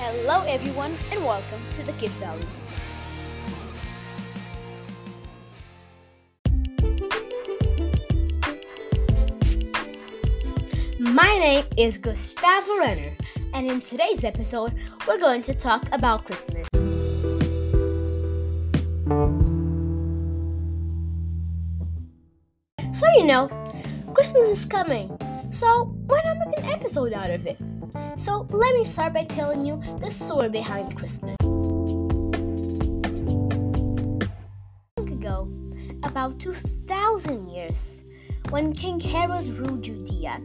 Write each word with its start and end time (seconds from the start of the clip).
Hello, 0.00 0.44
everyone, 0.46 0.96
and 1.10 1.24
welcome 1.24 1.60
to 1.72 1.82
the 1.82 1.92
Kids 1.94 2.22
Alley. 2.22 2.46
My 11.00 11.36
name 11.38 11.64
is 11.76 11.98
Gustavo 11.98 12.78
Renner, 12.78 13.12
and 13.54 13.68
in 13.68 13.80
today's 13.80 14.22
episode, 14.22 14.72
we're 15.08 15.18
going 15.18 15.42
to 15.42 15.52
talk 15.52 15.92
about 15.92 16.24
Christmas. 16.26 16.68
So, 22.92 23.06
you 23.16 23.24
know, 23.24 23.48
Christmas 24.14 24.48
is 24.48 24.64
coming, 24.64 25.18
so 25.50 25.86
why 26.06 26.22
not 26.24 26.38
make 26.38 26.56
an 26.56 26.66
episode 26.66 27.12
out 27.12 27.30
of 27.30 27.44
it? 27.48 27.58
So, 28.16 28.46
let 28.50 28.74
me 28.74 28.84
start 28.84 29.14
by 29.14 29.24
telling 29.24 29.64
you 29.64 29.80
the 30.00 30.10
story 30.10 30.48
behind 30.48 30.96
Christmas. 30.96 31.36
Long 34.98 35.12
ago, 35.12 35.48
about 36.02 36.38
2,000 36.40 37.48
years, 37.48 38.02
when 38.50 38.72
King 38.72 38.98
Herod 39.00 39.48
ruled 39.58 39.82
Judea, 39.82 40.40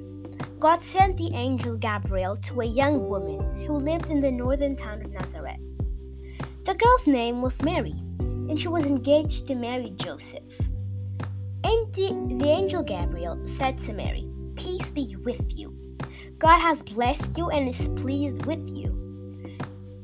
God 0.59 0.81
sent 0.81 1.17
the 1.17 1.33
angel 1.33 1.75
Gabriel 1.75 2.37
to 2.37 2.61
a 2.61 2.65
young 2.65 3.09
woman 3.09 3.65
who 3.65 3.73
lived 3.73 4.09
in 4.09 4.21
the 4.21 4.31
northern 4.31 4.75
town 4.75 5.01
of 5.01 5.11
Nazareth. 5.11 5.59
The 6.63 6.75
girl's 6.75 7.07
name 7.07 7.41
was 7.41 7.61
Mary, 7.61 7.95
and 8.19 8.59
she 8.59 8.69
was 8.69 8.85
engaged 8.85 9.47
to 9.47 9.55
marry 9.55 9.89
Joseph. 9.97 10.57
And 11.65 11.93
the, 11.93 12.35
the 12.39 12.49
angel 12.49 12.83
Gabriel 12.83 13.45
said 13.45 13.77
to 13.79 13.93
Mary, 13.93 14.29
Peace 14.55 14.89
be 14.91 15.15
with 15.17 15.57
you. 15.57 15.82
God 16.43 16.59
has 16.59 16.83
blessed 16.83 17.37
you 17.37 17.49
and 17.51 17.69
is 17.69 17.87
pleased 17.95 18.45
with 18.45 18.67
you. 18.67 18.91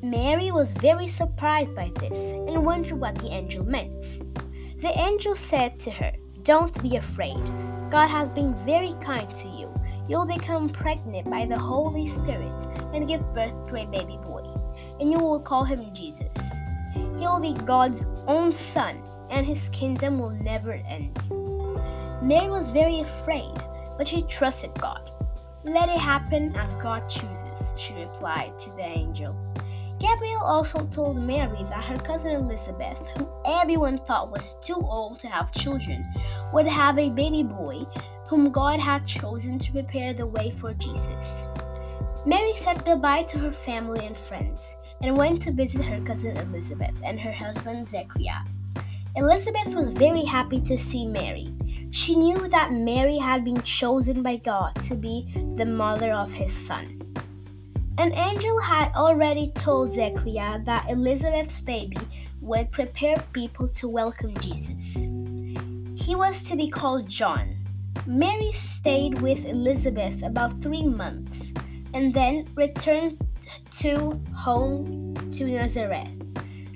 Mary 0.01 0.51
was 0.51 0.71
very 0.71 1.09
surprised 1.09 1.75
by 1.75 1.91
this 1.99 2.17
and 2.31 2.65
wondered 2.65 2.93
what 2.93 3.15
the 3.15 3.27
angel 3.27 3.65
meant. 3.65 4.23
The 4.81 4.97
angel 4.97 5.35
said 5.35 5.77
to 5.81 5.91
her, 5.91 6.13
Don't 6.43 6.81
be 6.81 6.95
afraid. 6.95 7.43
God 7.91 8.07
has 8.07 8.29
been 8.29 8.55
very 8.65 8.93
kind 9.01 9.29
to 9.35 9.49
you 9.49 9.69
you'll 10.07 10.25
become 10.25 10.69
pregnant 10.69 11.29
by 11.29 11.45
the 11.45 11.59
Holy 11.59 12.07
Spirit 12.07 12.67
and 12.93 13.07
give 13.07 13.21
birth 13.35 13.53
to 13.67 13.75
a 13.75 13.85
baby 13.85 14.17
boy, 14.23 14.43
and 14.99 15.11
you 15.11 15.19
will 15.19 15.41
call 15.41 15.65
him 15.65 15.93
Jesus. 15.93 16.35
He 16.93 17.27
will 17.27 17.41
be 17.41 17.53
God's 17.65 18.01
own 18.27 18.51
son, 18.51 19.03
and 19.29 19.45
his 19.45 19.69
kingdom 19.69 20.17
will 20.17 20.31
never 20.31 20.71
end. 20.71 21.15
Mary 22.23 22.49
was 22.49 22.71
very 22.71 23.01
afraid, 23.01 23.53
but 23.97 24.07
she 24.07 24.23
trusted 24.23 24.73
God. 24.81 25.11
Let 25.63 25.89
it 25.89 25.99
happen 25.99 26.55
as 26.55 26.75
God 26.77 27.09
chooses, 27.09 27.73
she 27.77 27.93
replied 27.93 28.57
to 28.59 28.69
the 28.71 28.83
angel. 28.83 29.35
Gabriel 29.99 30.41
also 30.41 30.85
told 30.87 31.17
Mary 31.17 31.63
that 31.65 31.83
her 31.83 31.97
cousin 31.97 32.31
Elizabeth, 32.31 33.05
who 33.17 33.27
everyone 33.45 33.97
thought 33.97 34.31
was 34.31 34.55
too 34.61 34.75
old 34.75 35.19
to 35.19 35.27
have 35.27 35.51
children, 35.51 36.09
would 36.53 36.65
have 36.65 36.97
a 36.97 37.09
baby 37.09 37.43
boy 37.43 37.85
whom 38.27 38.51
God 38.51 38.79
had 38.79 39.05
chosen 39.05 39.59
to 39.59 39.71
prepare 39.73 40.13
the 40.13 40.25
way 40.25 40.51
for 40.51 40.73
Jesus. 40.73 41.47
Mary 42.25 42.53
said 42.55 42.85
goodbye 42.85 43.23
to 43.23 43.39
her 43.39 43.51
family 43.51 44.05
and 44.05 44.17
friends 44.17 44.77
and 45.01 45.17
went 45.17 45.41
to 45.41 45.51
visit 45.51 45.83
her 45.83 45.99
cousin 46.05 46.37
Elizabeth 46.37 46.95
and 47.03 47.19
her 47.19 47.33
husband 47.33 47.85
Zechariah. 47.85 48.43
Elizabeth 49.17 49.73
was 49.75 49.93
very 49.93 50.23
happy 50.23 50.61
to 50.61 50.77
see 50.77 51.05
Mary. 51.05 51.51
She 51.91 52.15
knew 52.15 52.47
that 52.49 52.71
Mary 52.71 53.17
had 53.17 53.43
been 53.43 53.61
chosen 53.61 54.21
by 54.21 54.37
God 54.37 54.75
to 54.83 54.95
be 54.95 55.31
the 55.55 55.65
mother 55.65 56.13
of 56.13 56.31
his 56.31 56.53
son. 56.53 57.01
An 57.97 58.13
angel 58.13 58.59
had 58.61 58.93
already 58.95 59.51
told 59.55 59.93
Zechariah 59.93 60.63
that 60.65 60.89
Elizabeth's 60.89 61.61
baby 61.61 61.99
would 62.41 62.71
prepare 62.71 63.17
people 63.33 63.67
to 63.67 63.89
welcome 63.89 64.37
Jesus. 64.39 64.95
He 65.95 66.15
was 66.15 66.43
to 66.43 66.55
be 66.55 66.69
called 66.69 67.09
John, 67.09 67.59
Mary 68.05 68.51
stayed 68.51 69.21
with 69.21 69.45
Elizabeth 69.45 70.23
about 70.23 70.59
three 70.61 70.83
months 70.83 71.53
and 71.93 72.13
then 72.13 72.47
returned 72.55 73.17
to 73.71 74.19
home 74.33 75.13
to 75.33 75.45
Nazareth. 75.45 76.18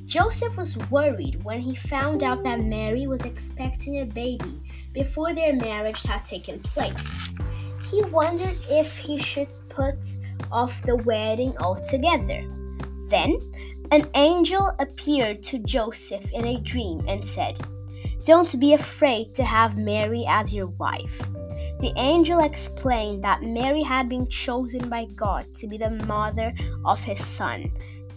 Joseph 0.06 0.58
was 0.58 0.78
worried 0.90 1.44
when 1.44 1.60
he 1.60 1.76
found 1.76 2.24
out 2.24 2.44
that 2.44 2.60
Mary 2.60 3.08
was 3.08 3.22
expecting 3.22 4.02
a 4.02 4.06
baby 4.06 4.62
before 4.94 5.34
their 5.34 5.54
marriage 5.54 6.04
had 6.04 6.26
taken 6.26 6.60
place. 6.62 7.30
He 7.84 8.02
wondered 8.04 8.58
if 8.70 8.98
he 8.98 9.18
should 9.18 9.50
put 9.70 10.06
off 10.52 10.84
the 10.84 10.98
wedding 10.98 11.58
altogether. 11.58 12.44
Then, 13.08 13.38
an 13.92 14.08
angel 14.16 14.74
appeared 14.80 15.44
to 15.44 15.60
Joseph 15.60 16.32
in 16.32 16.46
a 16.46 16.60
dream 16.60 17.04
and 17.08 17.24
said, 17.24 17.58
don't 18.26 18.58
be 18.58 18.74
afraid 18.74 19.36
to 19.36 19.44
have 19.44 19.78
Mary 19.78 20.24
as 20.28 20.54
your 20.54 20.68
wife. 20.68 21.20
The 21.82 21.92
angel 21.98 22.40
explained 22.40 23.22
that 23.26 23.44
Mary 23.44 23.84
had 23.84 24.08
been 24.08 24.28
chosen 24.28 24.88
by 24.88 25.06
God 25.16 25.46
to 25.58 25.68
be 25.68 25.78
the 25.78 25.90
mother 25.90 26.54
of 26.86 27.04
his 27.04 27.20
son 27.20 27.70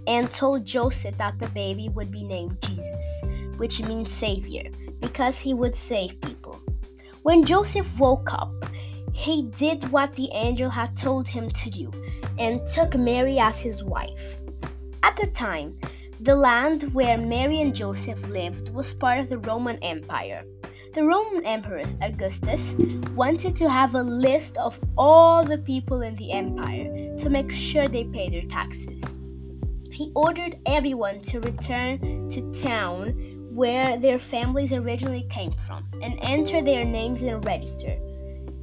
and 0.06 0.30
told 0.30 0.64
Joseph 0.64 1.16
that 1.18 1.38
the 1.38 1.48
baby 1.48 1.88
would 1.90 2.10
be 2.10 2.24
named 2.24 2.60
Jesus, 2.62 3.22
which 3.56 3.82
means 3.82 4.10
Savior, 4.10 4.70
because 5.00 5.38
he 5.38 5.54
would 5.54 5.74
save 5.74 6.20
people. 6.20 6.60
When 7.22 7.44
Joseph 7.44 7.98
woke 7.98 8.32
up, 8.32 8.52
he 9.12 9.42
did 9.56 9.90
what 9.90 10.12
the 10.12 10.28
angel 10.32 10.70
had 10.70 10.96
told 10.96 11.26
him 11.26 11.50
to 11.50 11.70
do 11.70 11.90
and 12.38 12.66
took 12.68 12.94
Mary 12.94 13.38
as 13.38 13.58
his 13.58 13.82
wife. 13.82 14.38
At 15.02 15.16
the 15.16 15.26
time, 15.28 15.78
the 16.20 16.36
land 16.36 16.94
where 16.94 17.18
Mary 17.18 17.60
and 17.60 17.74
Joseph 17.74 18.20
lived 18.28 18.70
was 18.70 18.94
part 18.94 19.20
of 19.20 19.28
the 19.28 19.38
Roman 19.38 19.78
Empire. 19.82 20.44
The 20.94 21.04
Roman 21.04 21.44
Emperor 21.44 21.84
Augustus 22.00 22.74
wanted 23.14 23.54
to 23.56 23.68
have 23.68 23.94
a 23.94 24.02
list 24.02 24.56
of 24.56 24.80
all 24.96 25.44
the 25.44 25.58
people 25.58 26.02
in 26.02 26.14
the 26.16 26.32
empire 26.32 27.16
to 27.18 27.28
make 27.28 27.50
sure 27.50 27.86
they 27.88 28.04
pay 28.04 28.30
their 28.30 28.48
taxes. 28.48 29.18
He 29.96 30.12
ordered 30.14 30.58
everyone 30.66 31.22
to 31.22 31.40
return 31.40 32.28
to 32.28 32.52
town 32.52 33.14
where 33.50 33.96
their 33.96 34.18
families 34.18 34.74
originally 34.74 35.26
came 35.30 35.52
from 35.66 35.88
and 36.02 36.18
enter 36.20 36.60
their 36.60 36.84
names 36.84 37.22
in 37.22 37.30
a 37.30 37.38
register 37.38 37.96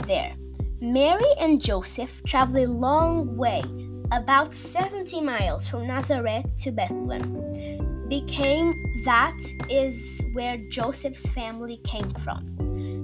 there. 0.06 0.36
Mary 0.80 1.34
and 1.40 1.60
Joseph 1.60 2.22
traveled 2.28 2.58
a 2.58 2.68
long 2.70 3.36
way 3.36 3.64
about 4.12 4.54
70 4.54 5.22
miles 5.22 5.68
from 5.68 5.88
Nazareth 5.88 6.46
to 6.60 6.72
Bethlehem, 6.72 8.08
became 8.10 8.76
that 9.04 9.36
is 9.72 10.22
where 10.34 10.58
Joseph's 10.70 11.28
family 11.32 11.78
came 11.84 12.12
from. 12.24 12.56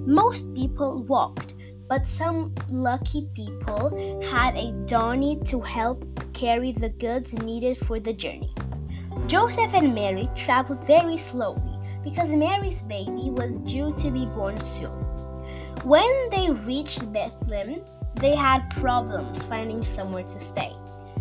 Most 0.06 0.54
people 0.54 1.02
walked, 1.02 1.54
but 1.90 2.06
some 2.06 2.54
lucky 2.70 3.28
people 3.34 3.90
had 4.22 4.56
a 4.56 4.70
donkey 4.86 5.36
to 5.44 5.60
help 5.60 6.04
carry 6.32 6.70
the 6.70 6.88
goods 6.88 7.34
needed 7.34 7.76
for 7.78 7.98
the 7.98 8.12
journey. 8.12 8.54
Joseph 9.26 9.74
and 9.74 9.92
Mary 9.92 10.30
traveled 10.36 10.86
very 10.86 11.16
slowly 11.16 11.76
because 12.04 12.30
Mary's 12.30 12.82
baby 12.82 13.30
was 13.30 13.58
due 13.70 13.92
to 13.98 14.10
be 14.12 14.24
born 14.26 14.56
soon. 14.64 15.02
When 15.82 16.30
they 16.30 16.50
reached 16.50 17.12
Bethlehem, 17.12 17.82
they 18.14 18.36
had 18.36 18.70
problems 18.70 19.42
finding 19.42 19.84
somewhere 19.84 20.22
to 20.22 20.40
stay. 20.40 20.72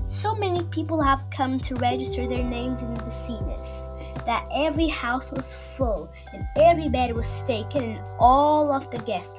So 0.05 0.35
many 0.35 0.63
people 0.65 1.01
have 1.01 1.23
come 1.31 1.59
to 1.61 1.75
register 1.77 2.27
their 2.27 2.43
names 2.43 2.83
in 2.83 2.93
the 2.93 3.09
census 3.09 3.89
that 4.27 4.47
every 4.53 4.87
house 4.87 5.31
was 5.31 5.51
full 5.51 6.11
and 6.31 6.45
every 6.57 6.89
bed 6.89 7.15
was 7.15 7.41
taken 7.47 7.83
and 7.83 8.05
all 8.19 8.71
of 8.71 8.91
the 8.91 8.99
guest 8.99 9.31
rooms. 9.33 9.38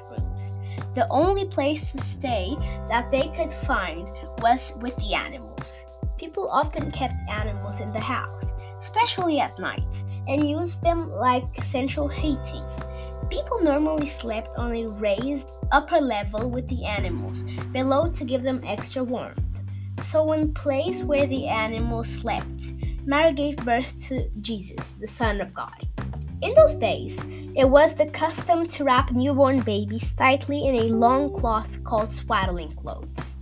The 0.93 1.07
only 1.09 1.45
place 1.45 1.91
to 1.93 2.01
stay 2.01 2.55
that 2.89 3.09
they 3.11 3.29
could 3.29 3.51
find 3.51 4.09
was 4.39 4.73
with 4.81 4.95
the 4.97 5.13
animals. 5.13 5.85
People 6.17 6.49
often 6.51 6.91
kept 6.91 7.15
animals 7.29 7.79
in 7.79 7.93
the 7.93 7.99
house, 7.99 8.51
especially 8.79 9.39
at 9.39 9.57
night, 9.57 10.03
and 10.27 10.47
used 10.47 10.81
them 10.81 11.09
like 11.09 11.63
central 11.63 12.07
heating. 12.07 12.65
People 13.29 13.63
normally 13.63 14.05
slept 14.05 14.49
on 14.57 14.75
a 14.75 14.87
raised 14.87 15.47
upper 15.71 15.99
level 15.99 16.49
with 16.49 16.67
the 16.67 16.83
animals 16.83 17.41
below 17.71 18.11
to 18.11 18.25
give 18.25 18.43
them 18.43 18.61
extra 18.65 19.03
warmth. 19.03 19.41
So, 20.01 20.33
in 20.33 20.53
place 20.53 21.03
where 21.03 21.25
the 21.25 21.47
animals 21.47 22.09
slept, 22.09 22.73
Mary 23.05 23.33
gave 23.33 23.55
birth 23.57 24.07
to 24.09 24.29
Jesus, 24.41 24.93
the 24.93 25.07
Son 25.07 25.39
of 25.39 25.53
God. 25.53 25.87
In 26.41 26.55
those 26.55 26.75
days, 26.75 27.19
it 27.55 27.69
was 27.69 27.93
the 27.93 28.07
custom 28.07 28.67
to 28.69 28.83
wrap 28.83 29.11
newborn 29.11 29.61
babies 29.61 30.13
tightly 30.15 30.67
in 30.67 30.75
a 30.75 30.93
long 30.95 31.31
cloth 31.37 31.83
called 31.83 32.11
swaddling 32.11 32.71
clothes. 32.73 33.35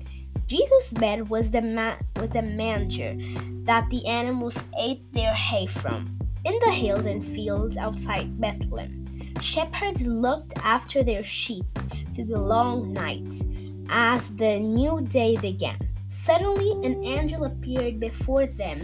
Jesus' 0.47 0.91
bed 0.93 1.29
was 1.29 1.49
the, 1.49 1.61
ma- 1.61 1.95
was 2.17 2.31
the 2.31 2.41
manger 2.41 3.15
that 3.63 3.89
the 3.89 4.05
animals 4.05 4.61
ate 4.77 5.01
their 5.13 5.33
hay 5.33 5.65
from. 5.65 6.19
In 6.43 6.59
the 6.65 6.71
hills 6.71 7.05
and 7.05 7.25
fields 7.25 7.77
outside 7.77 8.39
Bethlehem, 8.39 9.05
shepherds 9.39 10.01
looked 10.01 10.53
after 10.57 11.01
their 11.01 11.23
sheep 11.23 11.65
through 12.13 12.25
the 12.25 12.41
long 12.41 12.91
nights 12.91 13.43
as 13.89 14.35
the 14.35 14.59
new 14.59 15.01
day 15.01 15.37
began. 15.37 15.88
Suddenly, 16.09 16.71
an 16.83 17.03
angel 17.03 17.45
appeared 17.45 17.99
before 17.99 18.47
them, 18.47 18.81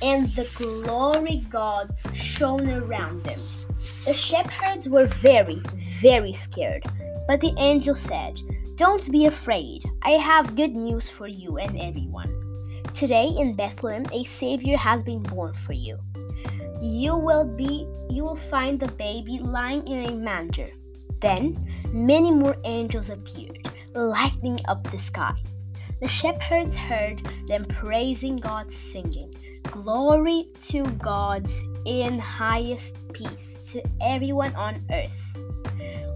and 0.00 0.32
the 0.34 0.48
glory 0.54 1.44
God 1.50 1.94
shone 2.14 2.70
around 2.70 3.22
them. 3.22 3.40
The 4.04 4.14
shepherds 4.14 4.88
were 4.88 5.06
very, 5.06 5.60
very 6.00 6.32
scared, 6.32 6.84
but 7.26 7.40
the 7.40 7.52
angel 7.58 7.94
said, 7.94 8.40
Don't 8.76 9.10
be 9.10 9.26
afraid. 9.26 9.84
I 10.02 10.12
have 10.12 10.56
good 10.56 10.74
news 10.76 11.10
for 11.10 11.26
you 11.26 11.58
and 11.58 11.80
everyone. 11.80 12.32
Today 12.94 13.28
in 13.36 13.54
Bethlehem, 13.54 14.06
a 14.12 14.24
Savior 14.24 14.76
has 14.76 15.02
been 15.02 15.22
born 15.22 15.54
for 15.54 15.72
you. 15.72 15.98
You 16.80 17.16
will 17.16 17.44
be 17.44 17.86
you 18.08 18.22
will 18.22 18.36
find 18.36 18.78
the 18.78 18.88
baby 18.92 19.40
lying 19.40 19.86
in 19.86 20.10
a 20.10 20.14
manger. 20.14 20.70
Then 21.20 21.68
many 21.92 22.30
more 22.30 22.56
angels 22.64 23.10
appeared, 23.10 23.68
lighting 23.94 24.58
up 24.68 24.88
the 24.90 24.98
sky. 24.98 25.34
The 26.00 26.08
shepherds 26.08 26.76
heard 26.76 27.22
them 27.48 27.64
praising 27.64 28.36
God, 28.36 28.70
singing, 28.70 29.34
Glory 29.64 30.48
to 30.68 30.84
God 31.02 31.46
in 31.84 32.18
highest 32.18 32.96
peace 33.12 33.60
to 33.68 33.82
everyone 34.00 34.54
on 34.54 34.84
earth. 34.92 35.36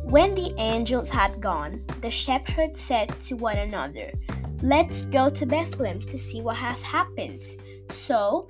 When 0.05 0.35
the 0.35 0.55
angels 0.59 1.09
had 1.09 1.41
gone, 1.41 1.85
the 2.01 2.11
shepherds 2.11 2.81
said 2.81 3.09
to 3.23 3.35
one 3.35 3.59
another, 3.59 4.13
Let's 4.63 5.07
go 5.07 5.29
to 5.31 5.47
Bethlehem 5.47 6.01
to 6.03 6.19
see 6.19 6.41
what 6.41 6.57
has 6.57 6.83
happened. 6.83 7.43
So 7.91 8.47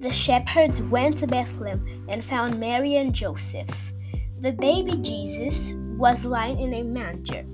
the 0.00 0.12
shepherds 0.12 0.82
went 0.82 1.18
to 1.18 1.28
Bethlehem 1.28 2.06
and 2.08 2.24
found 2.24 2.58
Mary 2.58 2.96
and 2.96 3.14
Joseph. 3.14 3.92
The 4.40 4.52
baby 4.52 4.96
Jesus 4.96 5.74
was 5.96 6.24
lying 6.24 6.58
in 6.58 6.74
a 6.74 6.82
manger, 6.82 7.44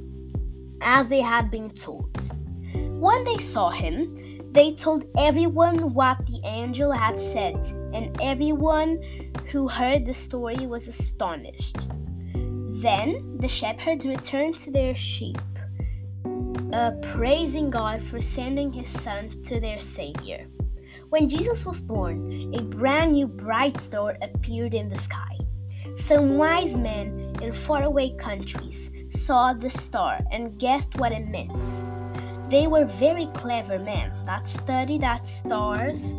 as 0.81 1.09
they 1.09 1.21
had 1.21 1.51
been 1.51 1.69
told. 1.71 2.31
When 2.99 3.23
they 3.23 3.39
saw 3.39 3.71
him, 3.71 4.43
they 4.51 4.73
told 4.73 5.05
everyone 5.17 5.95
what 5.95 6.27
the 6.27 6.41
angel 6.45 6.91
had 6.91 7.21
said, 7.21 7.55
and 7.95 8.21
everyone 8.21 9.01
who 9.53 9.69
heard 9.69 10.05
the 10.05 10.13
story 10.13 10.67
was 10.67 10.89
astonished. 10.89 11.87
Then 12.35 13.39
the 13.39 13.47
shepherds 13.47 14.05
returned 14.05 14.57
to 14.59 14.73
their 14.73 14.97
sheep, 14.97 15.39
uh, 16.73 16.91
praising 17.15 17.71
God 17.71 18.03
for 18.03 18.21
sending 18.21 18.73
his 18.73 18.89
son 18.89 19.31
to 19.45 19.61
their 19.61 19.79
Savior. 19.79 20.49
When 21.09 21.29
Jesus 21.29 21.65
was 21.65 21.81
born, 21.81 22.53
a 22.53 22.63
brand 22.63 23.13
new 23.13 23.29
bright 23.29 23.81
star 23.81 24.17
appeared 24.23 24.75
in 24.75 24.89
the 24.89 24.99
sky. 24.99 25.39
Some 25.95 26.37
wise 26.37 26.77
men 26.77 27.33
in 27.41 27.53
faraway 27.53 28.17
countries 28.17 28.91
saw 29.11 29.53
the 29.53 29.71
star 29.71 30.19
and 30.33 30.59
guessed 30.59 30.97
what 30.97 31.13
it 31.13 31.29
meant. 31.29 31.65
They 32.49 32.67
were 32.67 32.87
very 32.87 33.27
clever 33.35 33.79
men 33.79 34.11
that 34.25 34.49
studied 34.49 35.05
at 35.05 35.29
stars 35.29 36.15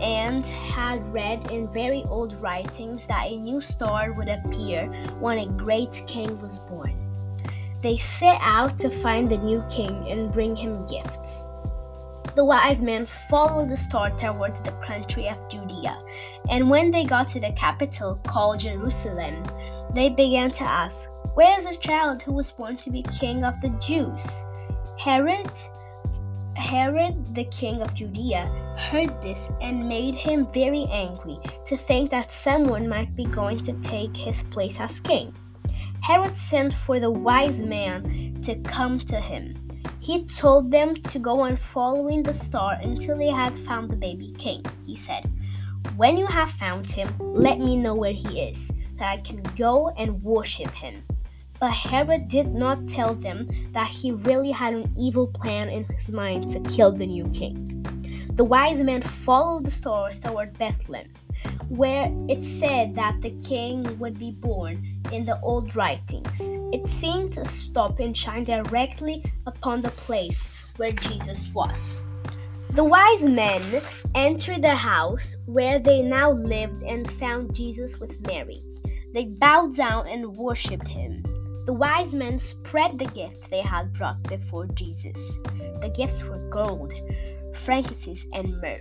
and 0.00 0.44
had 0.44 1.06
read 1.12 1.52
in 1.52 1.72
very 1.72 2.02
old 2.08 2.34
writings 2.42 3.06
that 3.06 3.28
a 3.28 3.36
new 3.36 3.60
star 3.60 4.12
would 4.12 4.28
appear 4.28 4.86
when 5.20 5.38
a 5.38 5.46
great 5.46 6.02
king 6.08 6.36
was 6.40 6.58
born. 6.60 6.96
They 7.80 7.96
set 7.96 8.38
out 8.40 8.76
to 8.80 8.90
find 8.90 9.30
the 9.30 9.38
new 9.38 9.64
king 9.70 10.10
and 10.10 10.32
bring 10.32 10.56
him 10.56 10.84
gifts. 10.88 11.46
The 12.34 12.44
wise 12.44 12.80
men 12.80 13.06
followed 13.06 13.68
the 13.68 13.76
star 13.76 14.10
towards 14.10 14.60
the 14.60 14.72
country 14.84 15.28
of 15.28 15.48
Judea, 15.48 15.96
and 16.50 16.68
when 16.68 16.90
they 16.90 17.04
got 17.04 17.28
to 17.28 17.40
the 17.40 17.52
capital 17.52 18.16
called 18.26 18.60
Jerusalem, 18.60 19.44
they 19.94 20.08
began 20.08 20.50
to 20.52 20.64
ask, 20.64 21.08
Where 21.34 21.56
is 21.56 21.66
the 21.66 21.76
child 21.76 22.22
who 22.22 22.32
was 22.32 22.50
born 22.50 22.76
to 22.78 22.90
be 22.90 23.02
king 23.02 23.44
of 23.44 23.60
the 23.60 23.70
Jews? 23.80 24.44
Herod, 24.98 25.52
Herod, 26.56 27.32
the 27.32 27.44
king 27.44 27.80
of 27.82 27.94
Judea, 27.94 28.46
heard 28.90 29.22
this 29.22 29.48
and 29.60 29.88
made 29.88 30.16
him 30.16 30.44
very 30.48 30.86
angry 30.90 31.38
to 31.66 31.76
think 31.76 32.10
that 32.10 32.32
someone 32.32 32.88
might 32.88 33.14
be 33.14 33.24
going 33.24 33.62
to 33.62 33.74
take 33.74 34.16
his 34.16 34.42
place 34.42 34.80
as 34.80 34.98
king. 34.98 35.32
Herod 36.00 36.36
sent 36.36 36.74
for 36.74 36.98
the 36.98 37.12
wise 37.12 37.58
man 37.58 38.42
to 38.42 38.56
come 38.62 38.98
to 38.98 39.20
him. 39.20 39.54
He 40.00 40.24
told 40.24 40.72
them 40.72 40.96
to 40.96 41.20
go 41.20 41.42
on 41.42 41.56
following 41.56 42.24
the 42.24 42.34
star 42.34 42.76
until 42.82 43.16
they 43.16 43.30
had 43.30 43.56
found 43.56 43.90
the 43.90 43.96
baby 43.96 44.34
king. 44.36 44.64
He 44.84 44.96
said, 44.96 45.30
When 45.96 46.18
you 46.18 46.26
have 46.26 46.50
found 46.50 46.90
him, 46.90 47.14
let 47.20 47.60
me 47.60 47.76
know 47.76 47.94
where 47.94 48.12
he 48.12 48.40
is, 48.40 48.68
that 48.98 49.08
I 49.08 49.18
can 49.18 49.44
go 49.56 49.90
and 49.90 50.20
worship 50.24 50.72
him. 50.72 51.04
But 51.60 51.72
Herod 51.72 52.28
did 52.28 52.54
not 52.54 52.88
tell 52.88 53.14
them 53.14 53.48
that 53.72 53.88
he 53.88 54.12
really 54.12 54.50
had 54.50 54.74
an 54.74 54.94
evil 54.98 55.26
plan 55.26 55.68
in 55.68 55.84
his 55.84 56.10
mind 56.10 56.50
to 56.52 56.60
kill 56.70 56.92
the 56.92 57.06
new 57.06 57.28
king. 57.30 57.74
The 58.34 58.44
wise 58.44 58.78
men 58.78 59.02
followed 59.02 59.64
the 59.64 59.70
stars 59.70 60.20
toward 60.20 60.56
Bethlehem, 60.56 61.12
where 61.68 62.08
it 62.28 62.44
said 62.44 62.94
that 62.94 63.20
the 63.20 63.32
king 63.42 63.98
would 63.98 64.18
be 64.18 64.30
born 64.30 64.86
in 65.10 65.24
the 65.24 65.40
old 65.40 65.74
writings. 65.74 66.40
It 66.72 66.88
seemed 66.88 67.32
to 67.32 67.44
stop 67.44 67.98
and 67.98 68.16
shine 68.16 68.44
directly 68.44 69.24
upon 69.46 69.82
the 69.82 69.90
place 69.90 70.48
where 70.76 70.92
Jesus 70.92 71.48
was. 71.52 72.00
The 72.70 72.84
wise 72.84 73.24
men 73.24 73.82
entered 74.14 74.62
the 74.62 74.74
house 74.76 75.36
where 75.46 75.80
they 75.80 76.02
now 76.02 76.30
lived 76.30 76.84
and 76.84 77.10
found 77.10 77.54
Jesus 77.54 77.98
with 77.98 78.24
Mary. 78.26 78.62
They 79.12 79.24
bowed 79.24 79.74
down 79.74 80.06
and 80.06 80.36
worshipped 80.36 80.86
him. 80.86 81.24
The 81.68 81.74
wise 81.74 82.14
men 82.14 82.38
spread 82.38 82.98
the 82.98 83.04
gifts 83.04 83.48
they 83.48 83.60
had 83.60 83.92
brought 83.92 84.22
before 84.22 84.64
Jesus. 84.68 85.36
The 85.82 85.92
gifts 85.94 86.24
were 86.24 86.38
gold, 86.48 86.94
frankincense, 87.52 88.24
and 88.32 88.58
myrrh. 88.58 88.80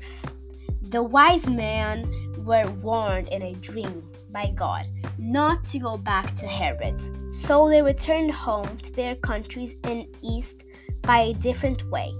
The 0.84 1.04
wise 1.04 1.45
men 1.48 2.10
were 2.45 2.72
warned 2.81 3.28
in 3.28 3.42
a 3.42 3.56
dream 3.56 4.10
by 4.31 4.54
God 4.56 4.88
not 5.18 5.66
to 5.66 5.80
go 5.80 5.98
back 5.98 6.34
to 6.38 6.48
Herod. 6.48 7.36
So 7.36 7.68
they 7.68 7.81
returned 7.81 8.31
home 8.31 8.78
to 8.78 8.94
their 8.94 9.16
countries 9.16 9.75
in 9.83 10.07
east 10.22 10.63
by 11.01 11.19
a 11.24 11.33
different 11.33 11.83
way. 11.92 12.13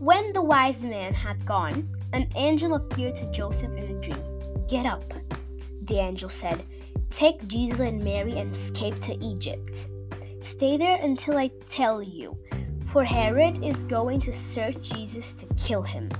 When 0.00 0.32
the 0.32 0.42
wise 0.42 0.80
men 0.80 1.14
had 1.14 1.46
gone, 1.46 1.88
an 2.12 2.28
angel 2.34 2.74
appeared 2.74 3.14
to 3.14 3.30
Joseph 3.30 3.70
in 3.76 3.96
a 3.96 4.00
dream. 4.00 4.66
Get 4.66 4.86
up, 4.86 5.04
the 5.82 6.00
angel 6.00 6.28
said. 6.28 6.64
Take 7.14 7.46
Jesus 7.46 7.78
and 7.78 8.02
Mary 8.02 8.38
and 8.38 8.52
escape 8.52 9.00
to 9.02 9.14
Egypt. 9.24 9.88
Stay 10.40 10.76
there 10.76 10.96
until 11.00 11.38
I 11.38 11.48
tell 11.68 12.02
you, 12.02 12.36
for 12.86 13.04
Herod 13.04 13.62
is 13.62 13.84
going 13.84 14.18
to 14.22 14.32
search 14.32 14.82
Jesus 14.82 15.32
to 15.34 15.46
kill 15.54 15.82
him. 15.82 16.10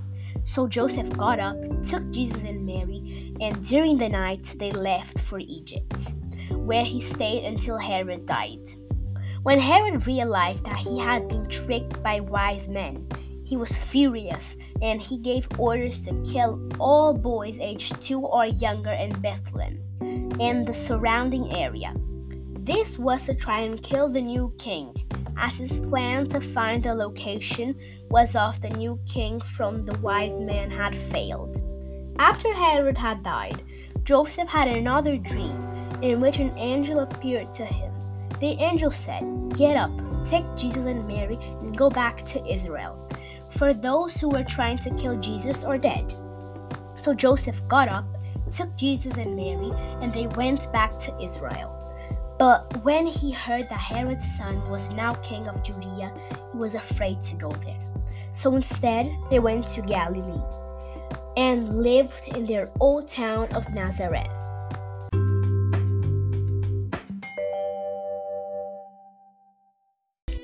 So 0.44 0.68
Joseph 0.68 1.10
got 1.16 1.40
up, 1.40 1.56
took 1.82 2.08
Jesus 2.12 2.42
and 2.44 2.64
Mary, 2.64 3.34
and 3.40 3.64
during 3.64 3.98
the 3.98 4.08
night 4.08 4.54
they 4.56 4.70
left 4.70 5.18
for 5.18 5.40
Egypt, 5.40 6.12
where 6.52 6.84
he 6.84 7.00
stayed 7.00 7.44
until 7.44 7.76
Herod 7.76 8.26
died. 8.26 8.70
When 9.42 9.58
Herod 9.58 10.06
realized 10.06 10.64
that 10.64 10.76
he 10.76 10.96
had 11.00 11.26
been 11.26 11.48
tricked 11.48 12.00
by 12.04 12.20
wise 12.20 12.68
men, 12.68 13.08
he 13.44 13.56
was 13.56 13.76
furious 13.76 14.54
and 14.80 15.02
he 15.02 15.18
gave 15.18 15.48
orders 15.58 16.04
to 16.04 16.22
kill 16.22 16.68
all 16.78 17.12
boys 17.12 17.58
aged 17.58 18.00
two 18.00 18.20
or 18.20 18.46
younger 18.46 18.92
in 18.92 19.10
Bethlehem 19.20 19.80
and 20.40 20.66
the 20.66 20.74
surrounding 20.74 21.52
area. 21.52 21.92
This 22.60 22.98
was 22.98 23.26
to 23.26 23.34
try 23.34 23.60
and 23.60 23.82
kill 23.82 24.08
the 24.08 24.22
new 24.22 24.52
king, 24.58 24.94
as 25.36 25.58
his 25.58 25.80
plan 25.80 26.26
to 26.28 26.40
find 26.40 26.82
the 26.82 26.94
location 26.94 27.74
was 28.10 28.36
of 28.36 28.60
the 28.60 28.70
new 28.70 28.98
king 29.06 29.40
from 29.40 29.84
the 29.84 29.98
wise 29.98 30.40
man 30.40 30.70
had 30.70 30.94
failed. 30.94 31.60
After 32.18 32.52
Herod 32.54 32.96
had 32.96 33.22
died, 33.22 33.62
Joseph 34.04 34.48
had 34.48 34.68
another 34.68 35.16
dream 35.16 35.56
in 36.02 36.20
which 36.20 36.38
an 36.38 36.56
angel 36.58 37.00
appeared 37.00 37.52
to 37.54 37.64
him. 37.64 37.92
The 38.40 38.56
angel 38.62 38.90
said, 38.90 39.22
Get 39.56 39.76
up, 39.76 39.90
take 40.24 40.44
Jesus 40.56 40.84
and 40.86 41.06
Mary, 41.06 41.38
and 41.60 41.76
go 41.76 41.90
back 41.90 42.24
to 42.26 42.46
Israel, 42.46 43.08
for 43.50 43.72
those 43.72 44.16
who 44.16 44.28
were 44.28 44.44
trying 44.44 44.78
to 44.78 44.94
kill 44.94 45.16
Jesus 45.16 45.64
are 45.64 45.78
dead. 45.78 46.14
So 47.02 47.14
Joseph 47.14 47.60
got 47.68 47.88
up, 47.88 48.06
took 48.56 48.74
Jesus 48.76 49.16
and 49.16 49.36
Mary, 49.36 49.70
and 50.00 50.12
they 50.12 50.26
went 50.28 50.72
back 50.72 50.98
to 51.00 51.16
Israel. 51.22 51.70
But 52.38 52.82
when 52.84 53.06
he 53.06 53.30
heard 53.30 53.68
that 53.68 53.78
Herod's 53.78 54.26
son 54.36 54.68
was 54.68 54.90
now 54.90 55.14
king 55.14 55.46
of 55.46 55.62
Judea, 55.62 56.12
he 56.52 56.58
was 56.58 56.74
afraid 56.74 57.22
to 57.24 57.36
go 57.36 57.50
there. 57.50 57.78
So 58.34 58.54
instead, 58.56 59.10
they 59.30 59.38
went 59.38 59.68
to 59.68 59.82
Galilee 59.82 60.42
and 61.36 61.82
lived 61.82 62.28
in 62.36 62.46
their 62.46 62.70
old 62.80 63.08
town 63.08 63.48
of 63.54 63.72
Nazareth. 63.72 64.28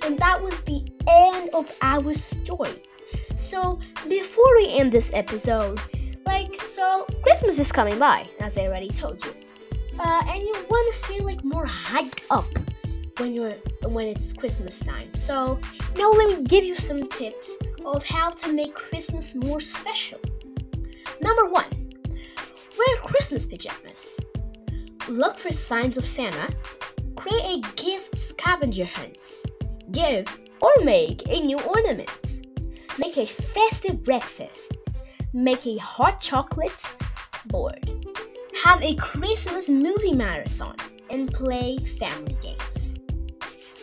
And 0.02 0.18
that 0.18 0.40
was 0.40 0.60
the 0.62 0.84
end 1.08 1.50
of 1.54 1.76
our 1.82 2.14
story. 2.14 2.82
So, 3.36 3.80
before 4.08 4.54
we 4.56 4.76
end 4.78 4.92
this 4.92 5.10
episode, 5.14 5.80
like, 6.26 6.60
so 6.62 7.06
Christmas 7.22 7.58
is 7.58 7.72
coming 7.72 7.98
by, 7.98 8.26
as 8.40 8.58
I 8.58 8.62
already 8.62 8.88
told 8.88 9.24
you 9.24 9.34
uh, 10.00 10.22
and 10.28 10.42
you 10.42 10.54
want 10.68 10.94
to 10.94 11.00
feel 11.06 11.24
like 11.24 11.44
more 11.44 11.66
hyped 11.66 12.24
up 12.30 12.46
when 13.18 13.34
you're 13.34 13.52
when 13.84 14.06
it's 14.06 14.32
Christmas 14.32 14.80
time. 14.80 15.14
So 15.14 15.60
now 15.96 16.10
let 16.10 16.28
me 16.38 16.44
give 16.44 16.64
you 16.64 16.74
some 16.74 17.06
tips 17.08 17.56
of 17.84 18.04
how 18.04 18.30
to 18.30 18.52
make 18.52 18.74
Christmas 18.74 19.34
more 19.34 19.60
special. 19.60 20.20
Number 21.20 21.46
one, 21.46 21.90
wear 22.78 22.96
Christmas 23.02 23.46
pajamas. 23.46 24.18
Look 25.08 25.38
for 25.38 25.52
signs 25.52 25.98
of 25.98 26.06
Santa. 26.06 26.48
Create 27.16 27.64
a 27.64 27.82
gift 27.82 28.16
scavenger 28.16 28.86
hunt. 28.86 29.18
Give 29.90 30.26
or 30.62 30.72
make 30.82 31.22
a 31.28 31.40
new 31.40 31.60
ornament. 31.60 32.46
Make 32.98 33.18
a 33.18 33.26
festive 33.26 34.02
breakfast. 34.02 34.72
Make 35.32 35.64
a 35.64 35.76
hot 35.76 36.20
chocolate 36.20 36.94
board. 37.46 38.04
Have 38.64 38.82
a 38.82 38.96
Christmas 38.96 39.68
movie 39.68 40.12
marathon 40.12 40.74
and 41.08 41.32
play 41.32 41.78
family 41.78 42.36
games. 42.42 42.98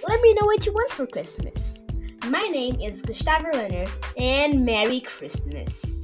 Let 0.05 0.21
me 0.21 0.33
know 0.33 0.45
what 0.45 0.65
you 0.65 0.73
want 0.73 0.91
for 0.91 1.07
Christmas. 1.07 1.85
My 2.25 2.47
name 2.47 2.75
is 2.81 3.01
Gustavo 3.01 3.49
Renner, 3.53 3.85
and 4.17 4.65
Merry 4.65 4.99
Christmas! 4.99 6.01